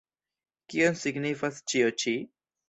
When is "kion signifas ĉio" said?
0.73-1.93